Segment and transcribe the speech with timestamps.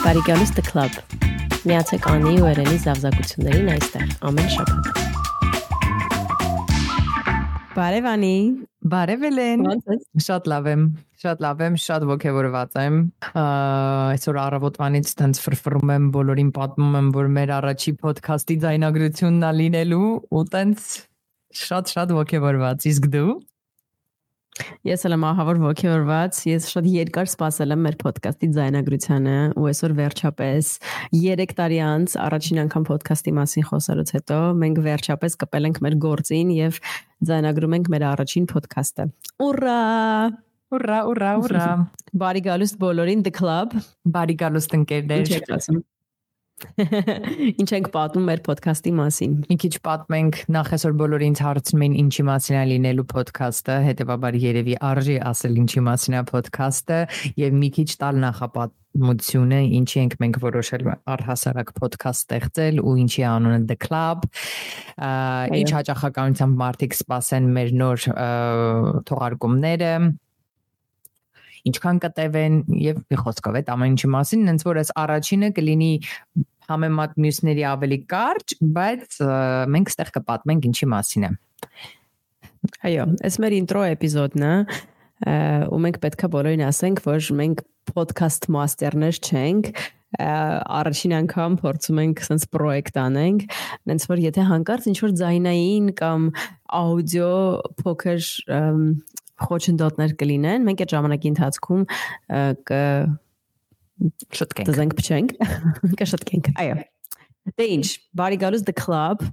[0.00, 0.94] Բարի գալուս The Club։
[1.68, 5.00] Միացեք Անի ու Երենի զավզակություններին այստեղ ամեն շաբաթ։
[7.74, 8.30] Բարև Անի։
[8.94, 9.66] Բարև Էլեն։
[10.24, 10.86] Շատ լավ եմ։
[11.20, 12.96] Շատ լավ եմ, շատ ողջավորված եմ։
[13.42, 20.10] Այսօր առավոտվանից տենց ֆրֆռում եմ, բոլորին պատմում եմ, որ մեր առաջի ոդքասթի ձայնագրությունն է լինելու
[20.32, 20.90] ու տենց
[21.60, 23.28] շատ-շատ ողջավորված։ Իսկ դու։
[24.86, 29.94] Ես էլ եմ ահավոր ողջորված։ Ես շատ երկար սպասել եմ մեր ոդկասթի ձայնագրությանը ու այսօր
[30.00, 30.70] վերջապես
[31.20, 36.54] 3 տարի անց առաջին անգամ ոդկասթի մասին խոսելուց հետո մենք վերջապես կպել ենք մեր գործին
[36.58, 36.78] եւ
[37.30, 39.10] ձայնագրում ենք մեր առաջին ոդկասթը։
[39.50, 39.80] Ուրա!
[40.70, 41.68] Ուրա, ուրա, ուրա։
[42.14, 43.72] Բարի գալուստ բոլորին The Club։
[44.14, 45.80] Բարի գալուստ ընկերներ։ Ինչ եք ասում։
[47.60, 51.96] Ինչ ենք պատմում մեր ոդկասթի մասին։ Մի քիչ պատմենք, նախ այսօր բոլորը ինձ հարցնում են
[52.02, 57.00] ինչի մասին է լինելու ոդքասթը, հետեւաբար երևի արժի ասել ինչի մասին է ոդքասթը
[57.40, 63.60] եւ մի քիչ տալ նախապատմությունը, ինչի ենք մենք որոշել առհասարակ ոդքասթ ստեղծել ու ինչի անունը
[63.70, 64.26] The Club,
[65.60, 68.10] ինչ հաճախականությամբ մարդիկ սպասեն մեր նոր
[69.10, 69.94] թողարկումները
[71.68, 75.90] ինչքան կտևեն եւ մի խոսքով այդ ամեն ինչի մասին, հենց որ այս առաջինը կլինի
[76.70, 79.18] համեմատ մյուսների ավելի կարճ, բայց
[79.74, 81.32] մենք ստեղ կպատմենք ինչի մասին է։
[82.90, 84.54] Այո, այս մեր ինտրո էպիզոդն է,
[85.70, 89.72] ու մենք պետքա բոլորին ասենք, որ մենք podcast master-ներ չենք,
[90.20, 93.44] առաջին անգամ փորձում ենք sense պրոյեկտ անենք,
[93.94, 96.26] այնց որ եթե հանկարծ ինչ որ ձայնային կամ
[96.80, 97.32] աուդիո
[97.80, 98.30] փոքր
[99.40, 101.84] խոչընդոտներ կլինեն, մենք այդ ժամանակի ընթացքում
[102.68, 102.80] կ
[104.36, 105.34] շտկենք։ Դզենք փչենք,
[106.00, 106.78] կշտկենք։ Այո։
[107.60, 107.86] Դե ինչ,
[108.20, 109.26] բարի գալուս The Club։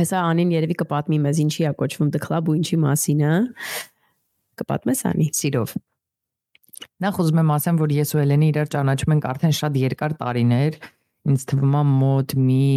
[0.00, 3.32] Այսա Անին երևի կպատմի մեզ ինչի է կոչվում The Club ու ինչի մասին է։
[4.60, 5.74] Կպատմես Անի։ Սիրով։
[7.04, 10.78] Նախ ուզում եմ ասեմ, որ ես ու Էլենի իրար ճանաչում ենք արդեն շատ երկար տարիներ։
[11.30, 12.68] Ինձ թվում է մոտ մի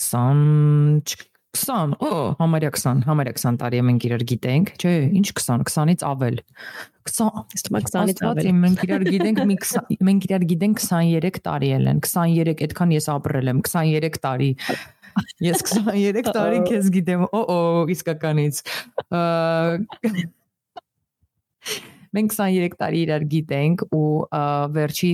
[0.00, 5.64] 20 20, օ, համարյա 20, համարյա 20 տարի է մենք իրար գիտենք, չէ, ինչ 20,
[5.66, 6.36] 20-ից ավել։
[7.10, 11.90] 20, Ստում 20-ից ավել։ Մենք իրար գիտենք մի 20, մենք իրար գիտենք 23 տարի էլ
[11.90, 14.50] են, 23, այդքան ես ապրել եմ, 23 տարի։
[15.42, 17.58] Ես 23 տարի քեզ գիտեմ, օ, օ,
[17.96, 18.60] իսկականից։
[22.10, 24.06] Մենք 23 տարի իրար գիտենք ու
[24.76, 25.10] վերջի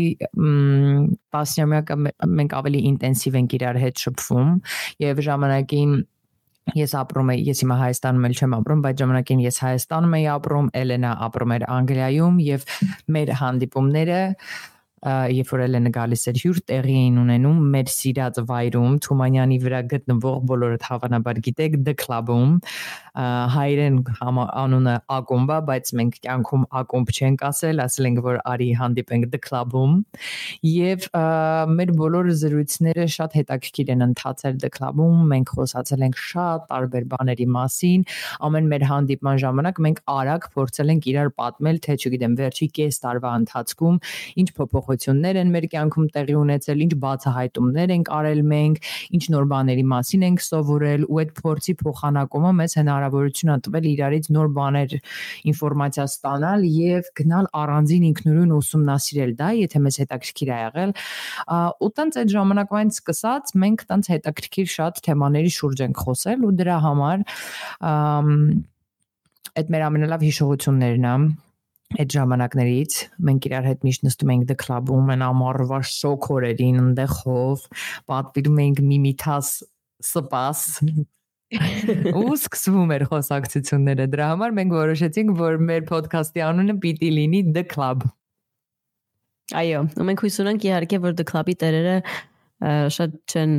[1.36, 1.96] 10-ամյակը
[2.40, 4.52] մենք ավելի ինտենսիվ ենք իրար հետ շփվում
[5.04, 5.96] եւ ժամանակին
[6.74, 10.70] Ես ապրում եմ, ես հիմա Հայաստանում էլ չեմ ապրում, բայց ժամանակին ես Հայաստանում էի ապրում,
[10.80, 12.64] Էլենա ապրում էր Անգլիայում եւ
[13.16, 14.18] մեր հանդիպումները
[15.06, 20.38] երբ որ Էլենը գալիս էր հյուր տեղի էին ունենում մեր սիրած վայրում Թումանյանի վրա գտնվող
[20.50, 22.56] բոլորդ հավանաբար գիտեք The Club-ում
[23.54, 29.28] հայերեն անունը Ակումբ է բայց մենք կյանքում Ակումբ չենք ասել ասել ենք որ արի հանդիպենք
[29.30, 29.94] The Club-ում
[30.70, 31.06] եւ
[31.76, 37.48] մեր բոլոր զրույցները շատ հետաքրքիր են ընթացել The Club-ում մենք խոսացել ենք շատ տարբեր բաների
[37.56, 38.04] մասին
[38.50, 43.32] ամեն մեր հանդիպման ժամանակ մենք արագ փորձել ենք իրար պատմել թե չգիտեմ վերջի կես տարվա
[43.46, 43.98] ընթացքում
[44.42, 48.76] ինչ փոփոխ փոփոխություններ են մեր կյանքում տեղի ունեցել, ինչ բացահայտումներ ենք արել մենք,
[49.16, 54.28] ինչ նոր բաների մասին ենք սովորել ու այդ փորձի փոխանակումը մեզ հնարավորություն է տվել իրարից
[54.36, 54.96] նոր բաներ
[55.52, 60.90] ինֆորմացիա ստանալ եւ գնալ առանձին ինքնուրույն ուսումնասիրել դա, եթե մեզ հետաքրքիր է եղել։
[61.86, 66.78] Ու տենց այդ ժամանակվանից սկսած մենք տենց հետաքրքիր շատ թեմաների շուրջ ենք խոսել ու դրա
[66.86, 67.26] համար
[69.56, 71.16] այդ մեր ամենալավ հիշողություններն է
[71.94, 72.94] այդ ժամանակներից
[73.28, 77.66] մենք իրար հետ միշտ նստում ենք The Club-ում են ամառվա շոկ օրերին ընդեղով
[78.10, 79.50] պատվիրում ենք միմիթաս
[80.06, 80.64] սպաս
[82.18, 87.66] ու սկսվում էր խոսակցությունները դրա համար մենք որոշեցինք որ մեր ոդքասթի անունը պիտի լինի The
[87.70, 88.08] Club
[89.54, 91.98] Այո, ու մենք հույս ունենք իհարկե որ The Club-ի տերերը
[92.96, 93.52] շատ չեն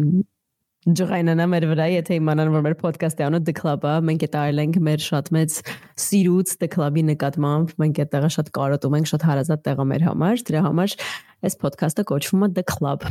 [0.88, 4.78] ջղայնանա մեր վրա, եթե իմանան որ մեր ոդկասթի անունը The Club-ը, մենք այդ արել ենք
[4.88, 5.56] մեր շատ մեծ
[6.00, 10.46] սիրուց The Club-ի նկատմամբ, մենք այդտեղը շատ կարոտում ենք, շատ հարազատ տեղ է մեր համար,
[10.48, 10.96] դրա համար
[11.44, 13.08] այս ոդկասթը կոչվում է The Club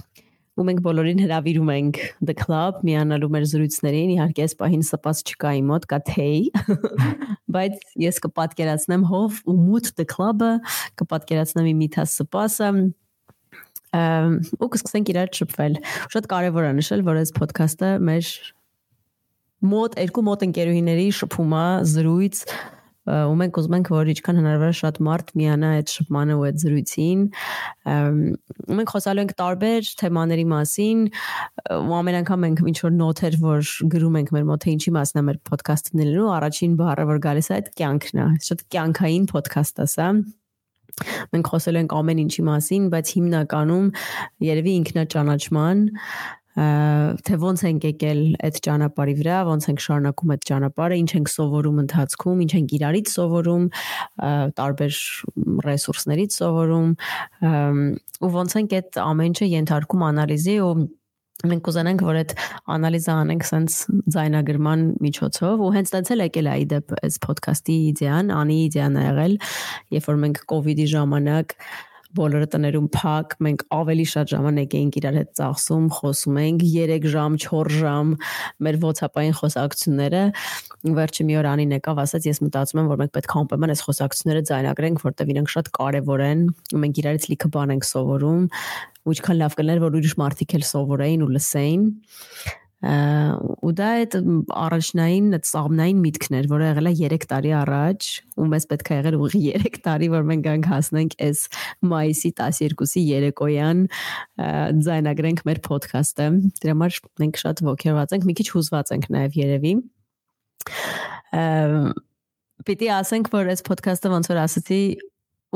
[0.57, 5.51] ու մենք բոլորին հրավիրում ենք The Club միանալու մեր զրույցներին, իհարկե այս պահին սպաս չկա
[5.59, 6.39] իմ մոտ, կա թեյ,
[7.57, 10.53] բայց ես կպատկերացնեմ հով ու մութ The Club-ը,
[11.03, 12.71] կպատկերացնեմ իմ միթաս սպասը,
[14.61, 15.81] ու կսկսենք իրար շփվել։
[16.15, 18.31] Շատ կարևոր է նշել, որ այս ոդքասթը մեր
[19.67, 21.67] մոտ երկու մոտ ընկերուհիների շփում է,
[21.97, 22.43] զրույց
[23.07, 26.57] ու մենք ուզում ենք որ ինչքան հնարավոր է շատ մարդ միանա այդ շփմանը ու այդ
[26.63, 27.21] զրույցին
[27.87, 31.05] ու մենք խոսալու ենք տարբեր թեմաների մասին
[31.77, 35.23] ու ամեն անգամ մենք ինչ որ նոթեր որ գրում ենք մեր մոտ թե ինչի մասն
[35.23, 39.83] է մեր ոդքասթը լինելու առաջին բառը որ գալիս է այդ կյանքն է շատ կյանքային ոդքաստ
[39.87, 40.09] է սա
[41.35, 43.87] մենք խոսել ենք ամեն ինչի մասին, բայց հիմնականում
[44.47, 45.87] երևի ինքնաճանաչման
[46.57, 51.81] թե ոնց ենք եկել այդ ճանապարհի վրա, ոնց ենք շարունակում այդ ճանապարհը, ինչ ենք սովորում
[51.83, 53.67] ընթացքում, ինչ ենք իրարից սովորում,
[54.57, 55.01] տարբեր
[55.67, 56.89] ռեսուրսներից սովորում
[58.25, 60.73] ու ոնց ենք այդ ամեն ինչը ենթարկում անալիզի ու
[61.45, 62.33] մենք կուզենանք որ այդ
[62.77, 68.33] անալիզը անենք sense ձայնագրման միջոցով ու հենց տենց էլ եկել է իդեպ այս ոդքասթի իդեան,
[68.37, 69.35] անի իդեան ա եղել,
[69.97, 71.57] երբ որ մենք կ ូវ իդի ժամանակ
[72.17, 77.39] բոլորը տներում փակ, մենք ավելի շատ ժամանակ էինք իրար հետ ծախսում, խոսում էինք 3 ժամ,
[77.47, 78.13] 4 ժամ
[78.67, 80.23] մեր WhatsApp-ային խոսակցությունները։
[80.97, 83.85] Վերջի մի օր անին եկավ, ասաց ես մտածում եմ, որ մենք պետք է անպայման այս
[83.87, 86.45] խոսակցությունները ձայնագրենք, որտեվ իրենք շատ կարևոր են
[86.77, 88.45] ու մենք իրարից լիքը բան ենք սովորում
[89.07, 91.85] ու ինչքան լավ կլներ, որ ուրիշ մարդիկ էլ սովորեին ու լսեին
[92.85, 94.15] ու դա այդ
[94.53, 98.99] առաջնային այդ սաղմնային միտքն էր, որը եղել է 3 տարի առաջ, ու մեզ պետք է
[98.99, 101.41] եղել ուղի 3 տարի, որ մենք գանք հասնենք այս
[101.89, 103.81] մայիսի 12-ի երեկոյան
[104.87, 106.29] ձայնագրենք մեր ոդքասթը։
[106.61, 109.73] Դրա համար մենք շատ ողջերված ենք, մի քիչ հուզված ենք նաև երևի։
[112.67, 114.81] Պիտի ասենք, որ այս ոդքասթը ոնց որ ասացի,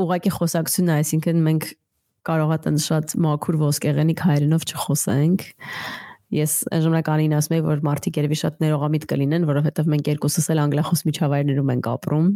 [0.01, 1.65] ուղակի խոսակցություն է, այսինքն մենք
[2.29, 5.45] կարող է տենց շատ մաքուր ոսկեղենիկ հայերենով չխոսենք
[6.31, 11.03] Ես ժամանականին ասում եմ, որ մարդիկ երևի շատ ներողամիտ կլինեն, որովհետև մենք երկուսս էլ անգլախոս
[11.09, 12.29] միջավայրներում ենք ապրում։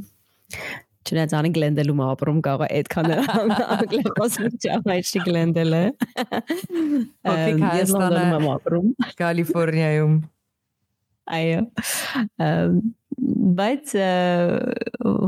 [1.06, 5.82] Չնայած անի գլենդելում ապրում կարող է այդքան անգլախոս միջավայրի գլենդելը։
[7.32, 8.88] Օքեյ Հայաստանում եմ ապրում։
[9.22, 10.16] Կալիֆոռնիայում։
[11.36, 11.62] Այո
[13.56, 13.92] բայց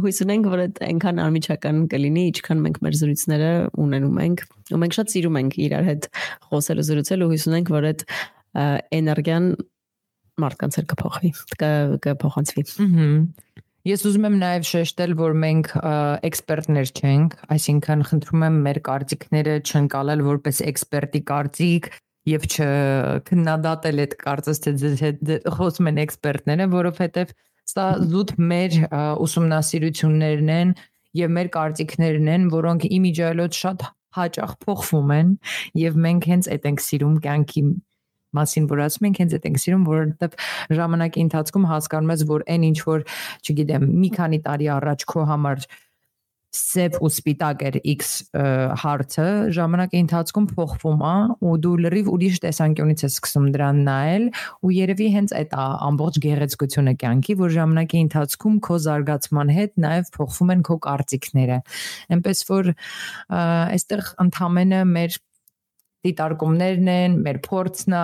[0.03, 3.51] հույս ունենք որ այդ այնքան անմիջական կլինի ինչքան մենք մեր զրույցները
[3.83, 4.43] ունենում ենք
[4.75, 6.09] ու մենք շատ սիրում ենք իրար հետ
[6.49, 8.03] խոսել ու զրուցել ու հույս ունենք որ այդ
[8.57, 9.51] էներգիան
[10.41, 11.31] մարդկանց հետ կփոխվի,
[12.07, 13.11] կփոխանցվի։ Ահա
[13.87, 15.67] Ես ուզում եմ նաև շեշտել, որ մենք
[16.27, 21.87] էքսպերտներ չենք, այսինքն խնդրում եմ մեր կարծիքները չընկալել որպես էքսպերտի կարծիք
[22.27, 27.33] եւ չքննադատել այդ կարծես թե խոսում են էքսպերտները, որովհետեւ
[27.71, 28.77] սա զուտ մեր
[29.23, 30.75] ուսումնասիրություններն են
[31.21, 33.87] եւ մեր կարծիքներն են, որոնք իմիջիալոց շատ
[34.17, 35.31] հաճախ փոխվում են
[35.87, 37.63] եւ մենք հենց այդ ենք սիրում կյանքի
[38.37, 40.37] մասին որ ասում ենք հենց այդ ենք սիրում որովհետև
[40.79, 43.03] ժամանակի ընթացքում հասկանում ես որ այն ինչ որ
[43.47, 45.67] չգիտեմ մի քանի տարի առաջ քո համար
[46.57, 48.11] սև ու սպիտակ էր X
[48.81, 49.25] հարցը
[49.57, 54.25] ժամանակի ընթացքում փոխվում է ու դու լրիվ ուրիշ տեսանկյունից ես սկսում դրան նայել
[54.63, 60.53] ու երևի հենց այդ ամբողջ գեղեցկությունը կյանքի որ ժամանակի ընթացքում քո զարգացման հետ նաև փոխվում
[60.55, 61.59] են քո կարծիքները
[62.17, 62.73] այնպես որ
[63.37, 65.21] այստեղ ընդամենը մեր
[66.07, 68.03] դիտարկումներն են, մեր փորձն է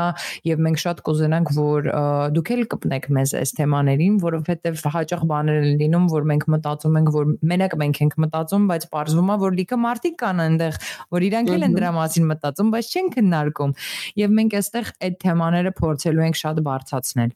[0.50, 1.90] եւ մենք շատ կուզենանք, որ
[2.38, 7.12] դուք էլ կպնեք մեզ այս թեմաներին, որովհետեւ հաճախ բաներ են լինում, որ մենք մտածում ենք,
[7.18, 10.80] որ մենակ մենք ենք մտածում, բայց parzվում է, որ լիքը մարդիկ կան այնտեղ,
[11.14, 13.76] որ իրանք էլ են դրա մասին մտածում, բայց չեն քննարկում։
[14.24, 17.32] Եվ մենք այստեղ այդ թեմաները փորձելու ենք շատ բարձրացնել։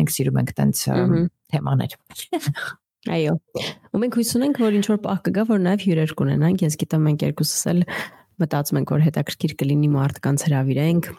[0.00, 0.84] Մենք սիրում ենք տենց
[1.50, 1.98] թեմաներ։
[3.08, 3.34] Այո։
[3.96, 7.06] Ու մենք հույս ունենք, որ ինչ որ պահ կգա, որ նաև հյուրեր կունենանք։ Ես գիտեմ
[7.08, 7.80] մենք երկուսս էլ
[8.42, 11.10] մտածում ենք, որ հետաքրքիր կլինի մարդկանց հravirենք,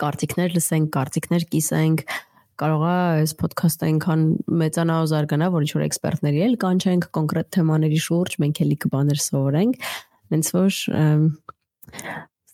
[0.00, 2.04] կարծիքներ լսենք, կարծիքներ կիսենք,
[2.60, 4.22] կարող է այս ոդքասթը այնքան
[4.62, 9.88] մեծանա ու զարգանա, որ ինչ-որ էքսպերտների էլ կանչենք կոնկրետ թեմաների շուրջ, մենք էլի կբաներ սովորենք,
[10.34, 10.78] հենց որ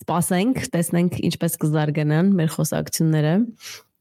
[0.01, 3.35] սպասենք, տեսնենք ինչպես կզարգանան մեր խոսակցությունները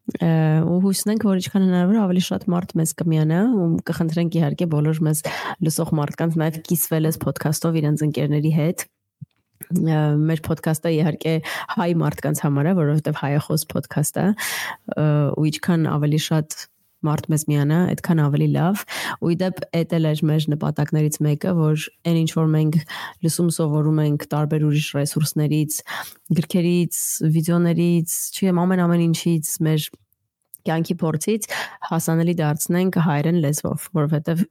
[0.09, 5.21] ու հույսնենք որ ինչքան հնարավոր ավելի շատ մարդ մեզ կմիանա ու կխնդրենք իհարկե բոլոր մեզ
[5.67, 8.85] լսող մարդկանց նաև կիսվել այս ոդքասթով իրենց ընկերների հետ
[9.69, 11.35] մեր ոդքասթը իհարկե
[11.75, 14.27] հայ մարդկանց համար է, որովհետև հայախոս ոդքասթ է
[15.39, 16.59] ու ինչքան ավելի շատ
[17.05, 18.81] մարդ մեզ միանա, այդքան ավելի լավ։
[19.23, 22.77] Ու իդեպ էդ էլ էր մեր նպատակներից մեկը, որ այն ինչ որ մենք
[23.23, 25.79] լսում սովորում ենք տարբեր ուրիշ ռեսուրսներից,
[26.39, 26.99] գրքերից,
[27.39, 29.87] վիդեոներից, չեմ ամեն ամեն ինչից մեր
[30.67, 31.49] կյանքի փորձից
[31.87, 34.45] հասանելի դարձնենք հայերեն լեզվով, որովհետև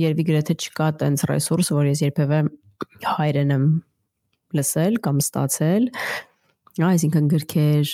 [0.00, 2.38] երևի գրեթե չկա տենց ռեսուրս, որ ես երբևէ
[3.12, 3.66] հայերեն եմ
[4.58, 5.90] լսել կամ ստացել,
[6.92, 7.92] այսինքն գրքեր,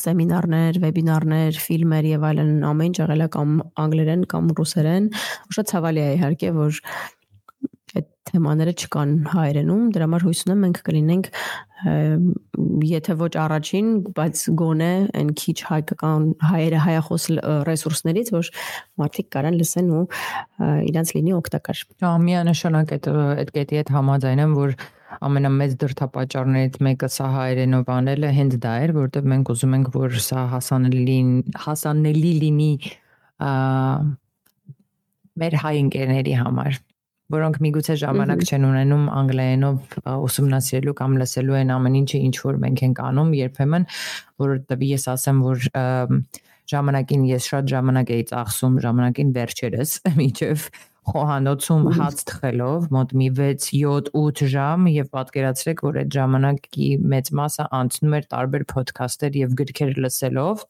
[0.00, 3.54] սեմինարներ, վեբինարներ, ֆիլմեր եւ այլն ամեն ինչ եղել է կամ
[3.84, 5.08] անգլերեն կամ ռուսերեն։
[5.56, 6.80] Շատ ցավալի է իհարկե, որ
[8.00, 11.30] այդ թեմաները չկան հայերենում, դրա համար հույս ունեմ մենք կլինենք
[12.90, 14.90] եթե ոչ առաջին, բայց գոնե
[15.20, 17.26] այն քիչ հայկական հայերը հայախոս
[17.70, 18.50] ռեսուրսներից, որ
[19.00, 20.04] մարդիկ կարան լսեն ու
[20.92, 24.76] իրանց լինի օգտակար։ Հա, միանշանակ այդ այդ կետի հետ համաձայն եմ, որ
[25.28, 30.44] ամենամեծ դրդապատճառներից մեկը սա հայերենով անելը հենց դա էր, որովհետև մենք ուզում ենք, որ սա
[30.54, 31.18] հասանելի
[31.64, 32.70] հասանելի լինի
[35.40, 36.80] մեր հայ ընկերների համար
[37.30, 39.96] որոնք միգուցե ժամանակ չեն ունենում անգլերենով
[40.26, 43.86] ուսումնասիրելու կամ լսելու են ամեն ինչը ինչ որ մենք ենք անում երբեմն
[44.42, 45.68] որովհետեւ ես ասեմ որ
[46.70, 50.66] ժամանակին ես շատ ժամանակ էի ծախսում ժամանակին վերջերս միջև
[51.08, 57.30] խոհանոցում հաց թխելով մոտ մի 6 7 8 ժամ եւ պատկերացրեք որ այդ ժամանակի մեծ
[57.40, 60.66] մասը անցնում էր տարբեր ոդքասթեր եւ գրքեր լսելով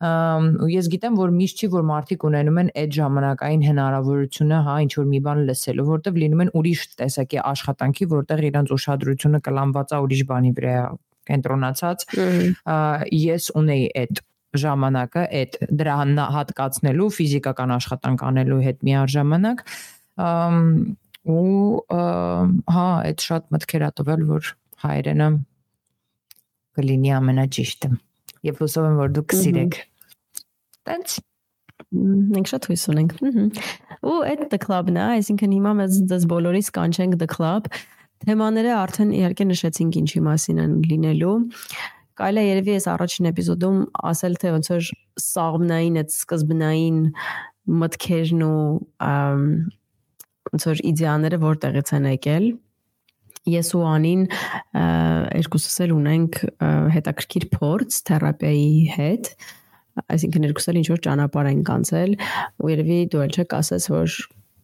[0.00, 4.92] ու ես գիտեմ որ միշտ չի որ մարդիկ ունենում են այդ ժամանակային հնարավորությունը հա ինչ
[4.96, 10.00] որ մի բան լսելու որտեվ լինում են ուրիշ տեսակի աշխատանքի որտեղ իրանց ուշադրությունը կլանված է
[10.06, 10.78] ուրիշ բանի վրա
[11.30, 12.06] կենտրոնացած
[13.20, 14.24] ես ունեի այդ
[14.62, 15.96] ժամանակը այդ դրա
[16.36, 19.62] հատկացնելու ֆիզիկական աշխատանք անելու հետ միաժամանակ
[21.30, 21.54] ու
[22.76, 24.50] հա այդ շատ մտքեր ա տվել որ
[24.86, 25.28] հայրենը
[26.80, 27.92] կլինի ամենաճիշտը
[28.50, 29.80] եւ հուսով եմ որ դուք կսիրեք
[30.88, 31.16] Տենց
[31.90, 33.14] մենք շատ հույս ունենք։
[34.00, 37.68] Ու այդ the club-ն է, այսինքն հիմա մեզ դες բոլորիս կանչենք the club։
[38.24, 41.34] Թեմաները արդեն իհարկե նշեցինք ինչի մասին են լինելու։
[42.20, 43.76] Կարելի է երևի այս առաջին էպիզոդում
[44.10, 44.88] ասել թե ոնց որ
[45.24, 46.98] սաղմնային այդ սկզբնային
[47.80, 48.64] մտքերն ու
[50.50, 52.46] ոնց որ իդեաները որտեղից են եկել
[53.50, 54.26] ես ու Անին
[55.40, 56.40] երկուսս էլ ունենք
[56.96, 59.32] հետաքրքիր փորձ թերապիայի հետ
[60.04, 62.12] այսինքն երկուսը ինչ որ ճանապարհ են կանցել
[62.60, 64.18] ու երևի դու էլ չեք ասես որ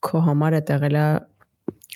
[0.06, 1.06] քո համար է տեղել է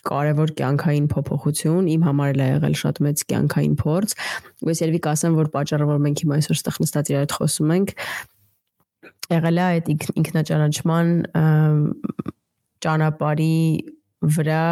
[0.08, 4.14] կարևոր կյանքային փոփոխություն, իմ համար էլ է եղել շատ մեծ կյանքային փորձ։
[4.64, 7.74] Ու ես երևի կասեմ, որ պատճառը, որ մենք հիմա այսօր ստեղ նստած իրար հետ խոսում
[7.76, 7.94] ենք,
[9.30, 9.90] եղել է այդ
[10.20, 11.12] ինքնաճանաչման
[12.84, 13.60] ճանապարհի
[14.40, 14.64] վրա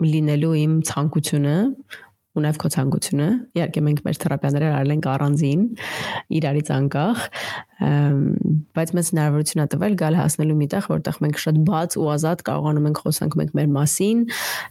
[0.00, 1.56] լինելու իմ ցանկությունը
[2.40, 3.28] ու նաև քո ցանկությունը։
[3.60, 5.62] Իհարկե մենք մեր թերապիաները արել ենք առանձին
[6.40, 7.22] իրարից անկախ,
[8.80, 12.44] բայց մեզ հնարավորություն է տվել գալ հասնելու մի տեղ, որտեղ մենք շատ բաց ու ազատ
[12.50, 14.24] կարողանում ենք խոսանք մենք մեր մասին,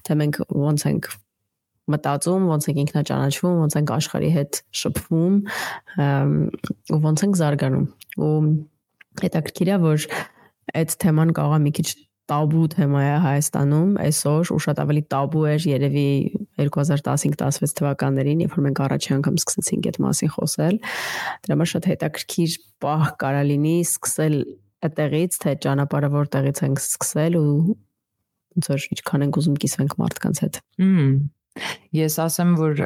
[0.09, 1.11] թե մենք ոնց ենք
[1.89, 5.39] մտածում, ոնց ենք ինքնաճանաչվում, ոնց ենք աշխարհի հետ շփվում,
[6.93, 7.87] ու ոնց ենք զարգանում։
[8.19, 8.33] Ու
[9.23, 10.05] հետաքրքիր է, որ
[10.79, 11.87] այդ թեման կարող է մի քիչ
[12.29, 16.05] տաբու թեմա է Հայաստանում այսօր ու շատ ավելի տաբու էր երևի
[16.61, 20.79] 2015-16 թվականներին, երբ որ մենք առաջին անգամ սկսեցինք այդ մասին խոսել։
[21.45, 22.55] Դրա համար շատ հետաքրքիր
[22.85, 24.37] պահ կարա լինի սկսել
[24.89, 27.49] այդտեղից, թե ճանապարհը որտեղից ենք սկսել ու
[28.59, 31.11] ոնց որ ինչքան ենք ուզում կիսվենք մարդկանց հետ։ Հմ
[31.95, 32.81] Ես ասեմ, որ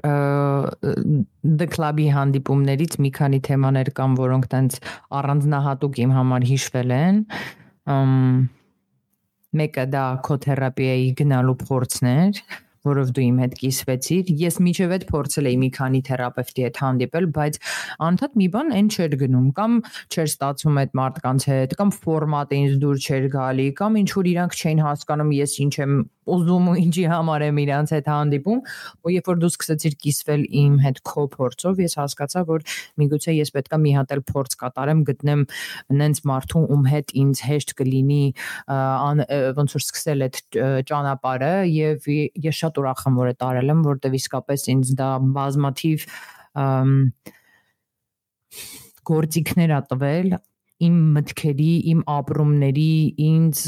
[1.43, 4.77] The Club-ի հանդիպումներից մի քանի թեմաներ կան, որոնք տենց
[5.19, 7.19] առանձնահատուկ իմ համար հիշվել են։
[7.93, 8.13] Ամ
[9.59, 12.41] մեկը դա քո թերապիայի գնալու փորձն էր,
[12.87, 17.27] որով դու իմ հետ կիսվեցիր։ Ես միջև այդ փորձել էի մի քանի թերապևտի հետ հանդիպել,
[17.37, 17.59] բայց
[18.07, 19.77] անդադ մի բան այն չէր գնում, կամ
[20.13, 24.59] չէր ստացվում այդ մարդկանց հետ, կամ ֆորմատը ինձ դուր չէր գալի, կամ ինչ որ իրանք
[24.59, 28.59] չէին հասկանում ես ինչ եմ ուզում ու ինչի համար եմ իրանց հետ հանդիպում
[29.03, 32.63] ու երբ որ դու սկսեցիր կիսվել իմ հետ քո փորձով ես հասկացա որ
[33.01, 35.43] միգուցե ես պետքա մի հատ էլ փորձ կատարեմ գտնեմ
[35.99, 38.23] նենց մարդու ում հետ ինձ հեշտ կլինի
[39.59, 40.39] ոնց որ սկսել այդ
[40.93, 42.07] ճանապարհը եւ
[42.47, 46.07] ես շատ ուրախ եմ որ այդ արել եմ որտեվ իսկապես ինձ դա բազմաթիվ
[49.13, 50.35] գործիքներ ա տվել
[50.83, 53.59] իմ մտքերի, իմ ապրումների, ինձ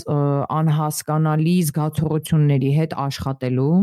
[0.56, 3.76] անհասկանալի զգացողությունների հետ աշխատելու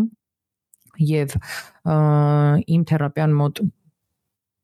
[1.13, 1.37] եւ
[2.77, 3.63] իմ թերապիան մոտ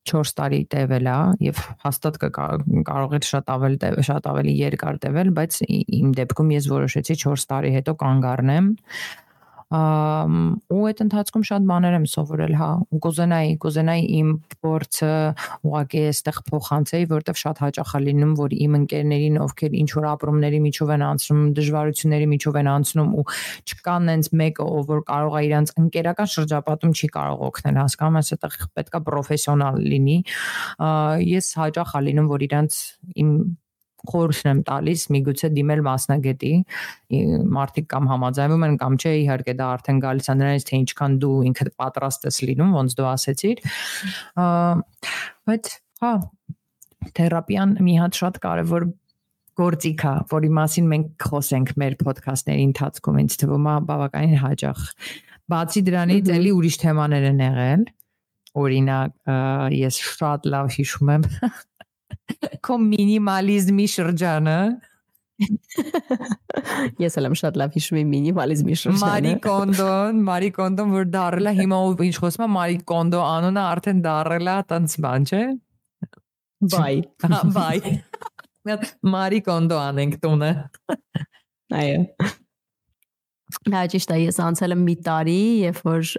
[0.08, 5.58] 4 տարի տևել է եւ հաստատ կարող է շատ ավելի շատ ավելի երկար տևել, բայց
[5.68, 8.70] իմ դեպքում ես որոշեցի 4 տարի հետո կանգ առնեմ
[9.68, 14.30] ու այդ ընթացքում շատ բաներ եմ սովորել, հա, ու կուզենայի, կուզենայի իմ
[14.64, 15.10] փորձը
[15.68, 20.60] ուղղակի այստեղ փոխանցեի, որտեվ շատ հաճախ է լինում, որ իմ ընկերներին, ովքեր ինչ որ ապրումների
[20.68, 23.26] միջով են անցնում, դժվարությունների միջով են անցնում ու
[23.68, 28.34] չկա նենց մեկը, ով որ կարող է իրանց ընկերական շրջապատում չի կարող օգնել, հասկանում ես,
[28.38, 30.18] այդտեղ պետքա պրոֆեսիոնալ լինի։
[31.28, 32.84] Ես հաճախ է լինում, որ իրանց
[33.20, 33.32] իմ
[34.08, 36.52] խորհուրդ եմ տալիս միգուցե դիմել մասնագետի
[37.58, 41.34] մարդիկ կամ համաձայնվում են կամ չէ իհարկե դա արդեն գալիս է նրանից թե ինչքան դու
[41.50, 43.62] ինքդ պատրաստ ես լինում ոնց դու ասեցիր
[45.48, 45.74] բայց
[46.04, 46.14] հա
[47.18, 48.88] թերապիան մի հատ շատ կարևոր
[49.58, 54.82] գործիք է, որի մասին մենք խոսենք մեր ոդքասթների ընթացքում, ինձ թվում է բավականին հաճախ։
[55.50, 57.82] Բացի դրանից, ելի ուրիշ թեմաներ են եղել։
[58.62, 59.16] Օրինակ,
[59.78, 61.26] ես շատ լավ հիշում եմ
[62.64, 64.58] քո մինիմալիզմի շրջանը
[66.98, 71.50] Ես էլ եմ շատ լավ հիշում եմ մինիմալիզմի շրջանը։ Մարի Կոնդոն, Մարի Կոնդոն որ դարել
[71.50, 75.42] է հիմա ինչ խոսում է Մարի Կոնդո անունը արդեն դարել է տենց բան, չէ։
[76.74, 78.76] Բայ, հա, բայ։
[79.14, 80.52] Մարի Կոնդո անենք տունը։
[81.78, 82.02] Այո։
[83.72, 86.10] Դա ճիշտ է, ես անցել եմ մի տարի, երբ որ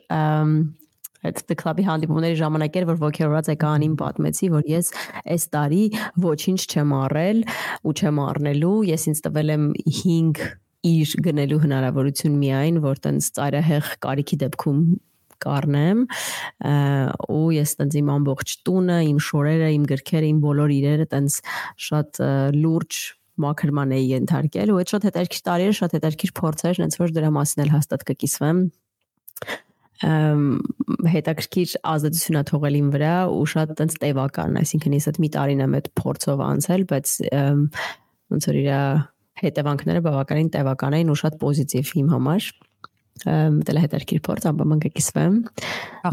[1.28, 4.94] այդ The Club-ի հանդիպումների ժամանակ էր, որ ողջորված եկանին պատմեցի, որ ես
[5.36, 5.84] այս տարի
[6.24, 7.44] ոչինչ չեմ առել
[7.84, 9.68] ու չեմ առնելու, ես ինձ տվել եմ
[10.00, 10.42] 5
[10.90, 14.82] իր գնելու հնարավորություն միայն, որ տենց ծայրահեղ կարիքի դեպքում
[15.44, 16.02] կառնեմ
[17.36, 21.40] ու ես տենց իմ ամբողջ տունը, իմ շորերը, իմ գրքերը, իմ բոլոր իրերը տենց
[21.88, 22.22] շատ
[22.60, 23.00] լուրջ
[23.40, 27.64] մաքրման էի ենթարկել ու այդ շատ հետաքրքիր տարիներ, շատ հետաքրքիր փորձեր, հենց որ դրա մասին
[27.64, 28.60] էլ հաստատ կկիսվեմ
[30.00, 35.64] հետաքրքիր ազդեցություն է թողել իմ վրա ու շատ տենց տևական, այսինքն ես այդ մի տարին
[35.66, 37.16] եմ այդ փորձով անցել, բայց
[38.30, 38.70] ոնց որ իր
[39.40, 42.48] հետևանքները բավականին տևական էին ու շատ պոզիտիվ իմ համար
[43.20, 45.34] դե հետաքրքիր փորձ, անպայման կկիսվեմ։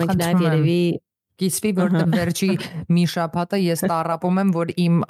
[0.03, 0.81] Մենք նաև երևի
[1.37, 2.47] Կիսվի որտեղ վերջի
[2.97, 5.03] մի շաբաթը ես տարապում եմ, որ իմ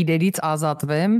[0.00, 1.14] իրերից ազատվեմ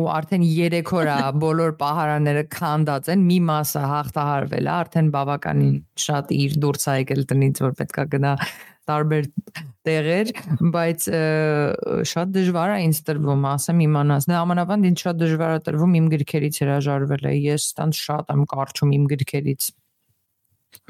[0.00, 5.74] ու արդեն 3 օր է բոլոր պահարանները քանդած են, մի մասը հաղթահարվել է, արդեն բավականին
[6.06, 8.32] շատ իր դուրս է եկել տնից, որ պետքա գնա
[8.88, 9.28] տարբեր
[9.86, 10.32] տեղեր,
[10.74, 11.04] բայց
[12.12, 16.08] շատ դժվար է ինձ տրվում, ասեմ իմանաս։ Նա ամանավանդ ինձ շատ դժվար է տրվում իմ
[16.16, 19.70] գրքերից հրաժարվել է։ Ես ստանց շատ եմ կարճում իմ գրքերից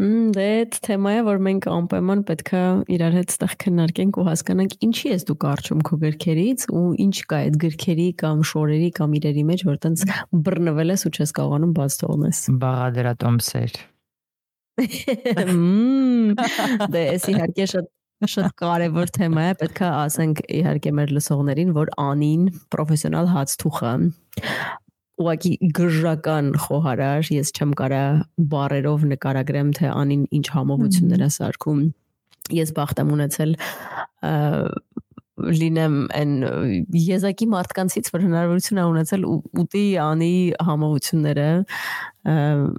[0.00, 2.60] Մմ դե այդ թեմայը որ մենք անպայման պետքա
[2.96, 7.40] իրար հետ ստեղ քննարկենք ու հասկանանք ինչի ես դու կարճում քո գրքերից ու ինչ կա
[7.46, 10.04] այդ գրքերի կամ շորերի կամ իրերի մեջ որ տենց
[10.48, 13.80] բռնվել ես ու չես կարողանում բաց թողնես բաղադրատոմսեր
[16.94, 17.90] դե էս իհարկե շատ
[18.32, 23.92] շատ կարևոր թեմա է պետքա ասենք իհարկե մեր լսողներին որ անին պրոֆեսիոնալ հացթուխը
[25.20, 28.04] ուղղակի գժական խոհարար, ես չեմ կարա
[28.52, 31.82] բարերով նկարագրեմ, թե անին ինչ համովություններ է սարքում։
[32.56, 33.56] Ես բախտ եմ ունեցել
[35.42, 36.32] լինեմ այն
[37.02, 39.24] եզակի մարդկանցից, որ հնարավորություն է ունեցել
[39.62, 40.34] ուտի անի
[40.68, 41.48] համովությունները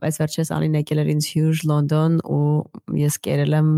[0.07, 2.43] այս վերջերս անին եկել էր ինձ հյուր Լոնդոն ու
[3.01, 3.71] ես կերել եմ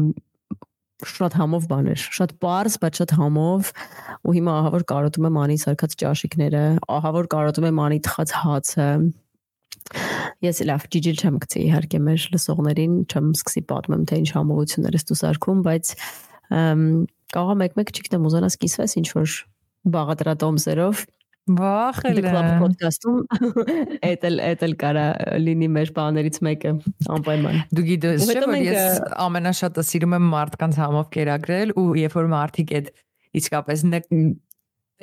[1.03, 3.71] շատ համով բաներ, շատ པարզ, բայց շատ համով
[4.25, 6.63] ու հիմա ահա որ կարոտում եմ անի սարքած ճաշիկները,
[6.95, 8.87] ահա որ կարոտում եմ անի թխած հացը։
[10.45, 15.05] Ես լավ ջիջիլ չեմ գցի իհարկե մեր լսողներին, չեմ սկսի պատմեմ թե ինչ համովություններ ես
[15.09, 15.91] դու սարքում, բայց
[17.35, 19.35] կարող մեկ-մեկ չգիտեմ ուզանաս կիսվես ինչ որ
[19.95, 21.05] բաղադրատոմսերով
[21.45, 23.17] Վախ էլ է։ Club podcast-ում
[24.09, 25.03] էտել էտել կարա
[25.43, 26.71] լինի մեր բաներից մեկը
[27.15, 32.31] անպայման։ Դու գիտես, չէ՞ որ ես ամենաշատը սիրում եմ մարդկանց համով կերակրել ու երբ որ
[32.33, 32.89] մարդիկ այդ
[33.41, 33.85] իսկապես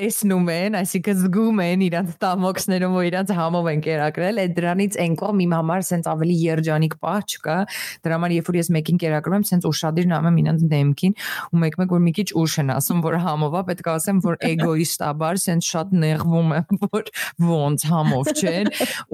[0.03, 5.15] տեսնում են, այսինքն զգում են իրանց տամոքսներում ու իրանց համով են կերակրել, այդ դրանից այն
[5.21, 7.59] կողմ իմ համար սենց ավելի երջանիկ պահ չկա։
[8.03, 11.17] Դրա համար երբ որ ես մեկին կերակրում եմ, սենց ուշադիր նայում եմ իրանց դեմքին
[11.53, 14.38] ու մեկ-մեկ որ մի քիչ ուշ են ասում, որ համով է, պետք է ասեմ, որ
[14.53, 17.11] էգոիստաբար սենց շատ նեղվում եմ, որ
[17.53, 18.73] ոնց համով չեն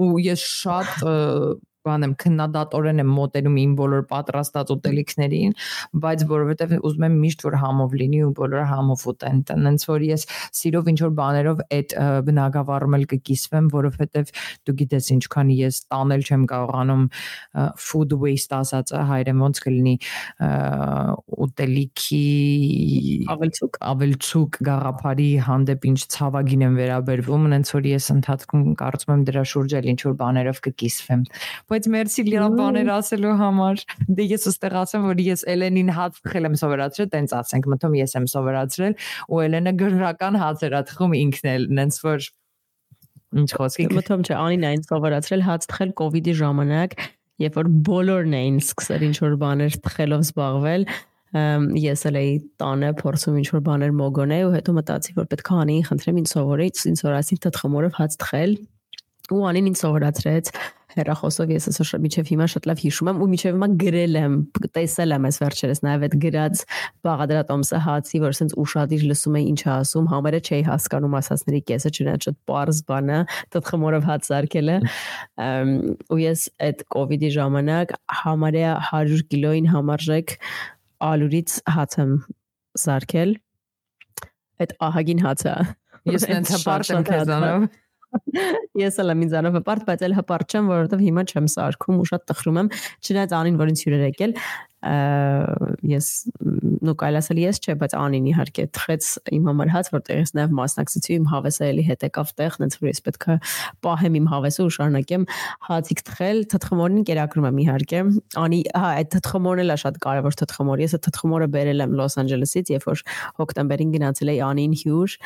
[0.09, 0.95] ու ես շատ
[1.87, 5.53] բան եմ քննադատորեն եմ մոտենում իմ բոլոր պատրաստած ուտելիքներին,
[6.03, 10.25] բայց որովհետև ուզում եմ միշտ որ համով լինի ու բոլորը համով ուտեն։ Տենց որ ես
[10.59, 11.95] սիրով ինչ որ բաներով այդ
[12.29, 14.33] բնակավարում էլ կկիսվեմ, որովհետև
[14.67, 17.05] դու գիտես ինչքան ես տանել չեմ կարողանում
[17.79, 19.95] food waste ասածը հայերեն ոնց կլինի
[21.47, 22.23] ուտելիքի
[23.35, 29.43] ավելցուկ ավելցուկ գաղափարի հանդեպ ինչ ցավագին եմ վերաբերվում, այնց որ ես ընդհանրում կարծում եմ դրա
[29.53, 31.23] շուրջ էլ ինչ որ բաներով կկիսվեմ
[31.69, 33.83] բայց մերսի լիան բաներ ասելու համար։
[34.17, 38.15] Դե ես ուստեղ ասեմ, որ ես Էլենին հաց թխել եմ սովորացրել, տենց ասենք, մտում ես
[38.19, 38.95] եմ սովորացրել
[39.29, 42.29] ու Էլենը գրական հաց էր թխում ինքն էլ, նենց որ
[43.39, 46.95] ինչ խոսքի։ Մտում չէ, անին այն սովորացրել հաց թխել կ ូវ իդի ժամանակ,
[47.45, 50.85] երբ որ բոլորն էին սկսել ինչ որ բաներ թխելով զբաղվել,
[51.29, 55.57] ես էլ էի տանը փորձում ինչ որ բաներ մոգոնել ու հետո մտածի որ պետք է
[55.61, 58.55] անեին խնդրեմ ինձ սովորեի ինձ սովորացին թթխմորով հաց թխել
[59.35, 60.51] ու անին ինձ սովորացրեց
[60.89, 64.37] հերախոսով ես այսօր միջև հիմա շատ լավ հիշում եմ ու միջև հիմա գրել եմ,
[64.73, 66.63] տեսել եմ այս վերջերս նաև այդ գրած
[67.05, 72.27] բաղադրատոմսը հացի, որ sense ուշադիր լսում էի ինչ ասում, համերը չէի հասկանում ասածների կեսը, չնայած
[72.29, 73.19] շատ པարզ բան է,
[73.53, 74.77] տտխմորով հաց սարքելը։
[76.09, 80.35] ու ես այդ կ ូវ իդի ժամանակ համարյա 100 կիլոին համարժեք
[81.09, 82.15] ալուրից հաց եմ
[82.79, 83.35] սարքել։
[84.59, 85.53] Այդ ահագին հացը։
[86.09, 87.69] Ես նենց հպարտ եմ քեզանով։
[88.79, 92.25] Ես էլ եմ ինձանով հպարտ, բայց էլ հպարտ չեմ, որովհետև հիմա չեմ սարքում ու շատ
[92.31, 92.69] տխրում եմ,
[93.05, 94.33] չնայած անին որ ինձ հյուրեր եկել,
[94.79, 96.07] ես
[96.39, 100.53] նո կարելի ասել ես չէ, բայց անին իհարկե թխեց իմ համար հաց, որտեղ ես նաև
[100.59, 103.35] մասնակցեցի իմ հավեսը էլի հետ եկավ տեղ, հենց որ ես պետք է
[103.83, 105.25] պահեմ իմ հավեսը ու շարունակեմ
[105.67, 108.01] հացիկ թխել, թթխմորին կերակրում եմ իհարկե։
[108.39, 112.17] Անի, հա, այդ թթխմորն էլ է շատ կարևոր թթխմոր։ Ես այդ թթխմորը բերել եմ Լոս
[112.23, 113.03] Անջելեսից, երբ որ
[113.39, 115.17] հոկտեմբերին գնացել էի անին հյուր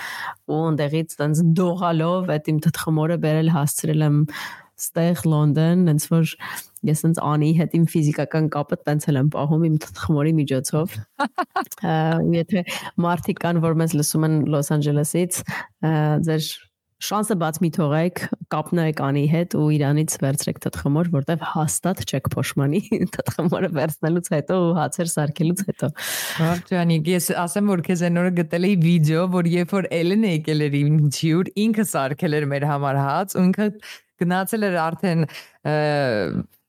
[0.50, 4.20] ու այնտեղից տենց դողալով այդ իմ թթխմորը բերել հասցրել եմ
[4.84, 6.34] ստեղ Լոնդոն, ոնց որ
[6.90, 10.98] ես ոնց անի հետ իմ ֆիզիկական կապը տենց էլ եմ պահում իմ խմորի միջոցով։
[12.42, 12.66] Եթե
[13.08, 15.42] մարդիկ կան, որ մեզ լսում են Լոս Անջելեսից,
[16.28, 16.52] ձեր
[17.04, 18.20] շանսը բաց մի թողեք,
[18.54, 22.80] կապնեք անի հետ ու իրանից վերցրեք թթխմոր, որտեվ հաստատ չեք փոշմանի
[23.16, 25.90] թթխմորը վերցնելուց հետո ու հացեր սարքելուց հետո։
[26.70, 30.66] Ջանի, ես ասեմ որ քեզ այն օրը գտել էի վիդեո, որ երբ որ Էլեն եկել
[30.70, 33.70] էր իմ ջյուր, ինքը սարքել էր մեր համար հաց, ու ինքը
[34.23, 35.27] գնացել էր արդեն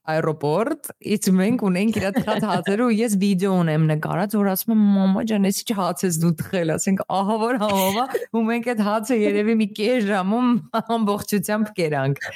[0.09, 4.81] аэропорт, իսկ մենք ունենք իր հատ հացերը ու ես վիդեո ունեմ նկարած, որ ասում եմ
[4.95, 8.83] մամա ջան, էս ի՞նչ հաց ես դու թխել, ասենք ահա որ համավա ու մենք այդ
[8.89, 10.49] հացը երևի մի կես ժամում
[10.97, 12.27] ամբողջությամբ կերանք։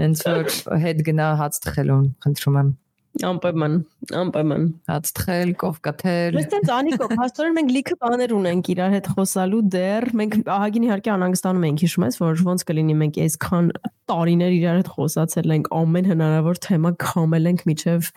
[0.00, 0.50] Նենց որ
[0.86, 2.74] հետ գնա հաց թխելուն, խնդրում եմ։
[3.11, 3.73] Անպայման,
[4.15, 9.59] անպայման։ Հաց թխել, կովկաթել։ Մենք տենց անիկով, հաստորեն մենք լիքը բաներ ունենք իրար հետ խոսալու
[9.75, 13.69] դեռ։ Մենք ահագին իհարկե անհանգստանում ենք, հիշում ես, որ ոնց կլինի մենք այսքան
[14.11, 18.11] տարիներ իրար հետ խոսացել ենք, ամեն հնարավոր թեմա քամել ենք միջև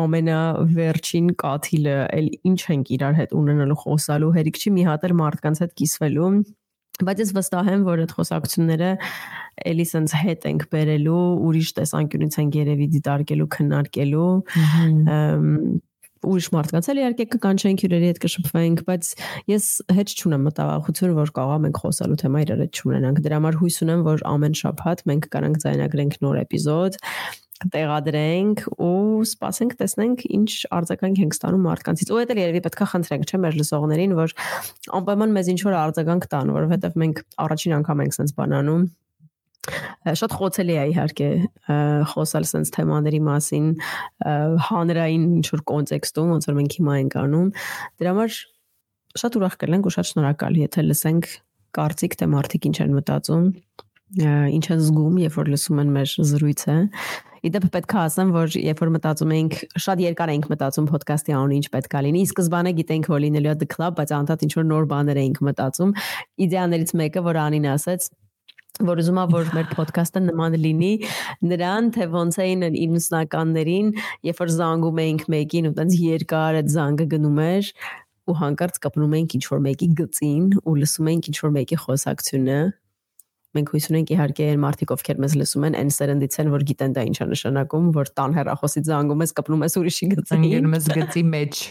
[0.00, 5.62] ամենավերջին կաթիլը, էլ ինչ ենք իրար հետ ունենալու խոսալու, հերիք չի մի հատ էլ մարդկանց
[5.64, 6.30] հետ կիսվելու
[7.08, 8.90] բայց ես վստահ եմ որ այդ խոսակցությունները
[9.70, 14.32] էլի sense հետ ենք բերելու ուրիշ տեսանկյունից են երևի դիտարկելու քննարկելու
[16.20, 19.10] ուրիշ մարդկանց էլ իհարկե կկանչենք հյուրերի հետ կշփվենք, բայց
[19.48, 23.78] ես հետ չունեմ մտավախություն, որ կարող ենք խոսալու թեմա իրար հետ չունենանք։ Դրա համար հույս
[23.86, 27.00] ունեմ, որ ամեն շաբաթ մենք կկանանք ձայնագրենք նոր էպիզոդ,
[27.74, 33.40] տեղադրենք ու սպասենք տեսնենք ինչ արձագանք ենք ստանում մարդկանցից։ Ու դա երևի պետքա խնդրենք, չէ՞,
[33.44, 34.34] մեր լսողներին, որ
[35.00, 38.88] անպայման մեզ ինչ որ արձագանք տան, որովհետև մենք առաջին անգամ ենք sense բանանում
[40.16, 41.28] շատ խոցելի է իհարկե
[42.10, 43.66] խոսալ sense թեմաների մասին
[44.70, 47.50] հանրային ինչ որ կոնտեքստում ոնց որ մենք հիմա ենք անում
[48.00, 48.38] դրա համար
[49.20, 51.28] շատ ուրախ կլենք ու շատ շնորհակալ եթե լսենք
[51.76, 53.46] կարծիք թե մարդիկ ինչ են մտածում
[54.56, 56.76] ինչ են զգում երբ որ լսում են մեր զրույցը
[57.40, 61.56] Իդեպ պետք է ասեմ, որ երբ որ մտածում էինք, շատ երկար էինք մտածում ոդկասթի անունը
[61.60, 64.88] ինչ պետքա լինի։ Սկզբանե գիտենք, որ լինելու է The Club, բայց անդադ ինչ որ նոր
[64.90, 65.94] բաներ էինք մտածում։
[66.44, 68.10] Իդեաներից մեկը, որ Անին ասաց,
[68.80, 70.92] որ ուզում ա որ մեր ոդկասթը նման լինի
[71.50, 73.90] նրան թե ոնց էին 90-ականներին
[74.28, 77.72] երբ որ զանգում էինք մեկին ու տենց երկար այդ զանգը գնում էր
[78.30, 82.60] ու հանկարծ կապնում էինք ինչ որ մեկի գծին ու լսում էինք ինչ որ մեկի խոսակցությունը
[83.56, 86.94] մենք հույս ունենք իհարկե այն մարդիկ ովքեր մեզ լսում են այն սերնդից են որ գիտեն
[86.96, 91.24] դա ինչա նշանակում որ տան հեռախոսի զանգում ես կապնում ես ուրիշի գծին գնում ես գծի
[91.30, 91.64] մեջ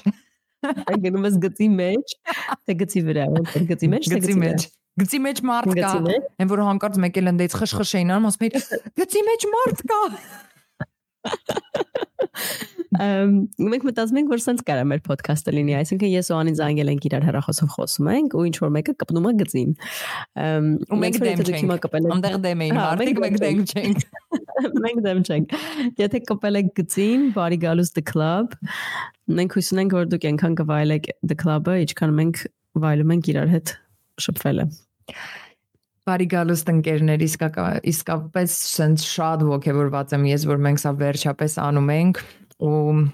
[1.05, 2.17] գնում ես գծի մեջ
[2.67, 3.29] թե գծի վրա
[3.71, 4.67] գծի մեջ թե գծի մեջ
[4.99, 5.91] Գծի մեջ մարդ կա։
[6.43, 8.55] Այն որ հանկարծ մեկ էլ ընդից խշխշ էին անում, ասում էին
[8.99, 10.01] գծի մեջ մարդ կա։
[12.89, 17.03] մենք մտածում ենք որ սենց կարա մեր ոդքասթը լինի, այսինքն ես ու Անին զանգել ենք
[17.09, 19.75] իրար հեռախոսով խոսում ենք ու ինչ որ մեկը կպնում է գծին։
[20.89, 24.07] ու մենք դեմ չենք։ Անդեղ դեմ էին, մարդիկ մենք դեմ չենք։
[24.83, 25.53] Մենք դեմ չենք։
[26.01, 28.57] Եթե կպել եք գծին, բարի գալուս the club,
[29.31, 32.41] մենք հույս ունենք որ դուք այնքան կվայելեք the club-ը, ինչքան մենք
[32.83, 33.71] վայելում ենք իրար հետ
[34.25, 34.67] շփվելը
[36.09, 41.91] բարի գալուստ ընկերներ իսկակա իսկապես sense շատ ողջավորված եմ ես որ մենք սա վերջապես անում
[41.95, 42.21] ենք
[42.59, 43.07] ու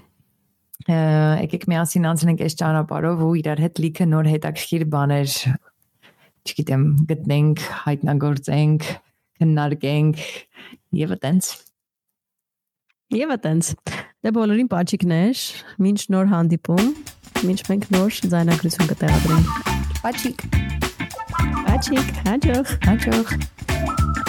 [0.86, 5.36] եկեք միասին անցնենք այս ճանապարհով ու իրար հետ լիքը նոր հետաքրքիր բաներ
[6.46, 8.90] չգիտեմ գտնենք, հայտնագործենք,
[9.42, 10.26] քննարկենք
[11.02, 11.54] եւ այտենց
[13.16, 13.68] Եվ այտենց
[14.26, 15.42] դե բոլորին պաչիկներ,
[15.86, 16.88] ոչ նոր հանդիպում,
[17.46, 20.48] ոչ մենք նոր ձայնագրություն կտեղադրենք։ Պաչիկ
[21.76, 22.68] Patrick, Hajog.
[22.86, 24.25] Hajog.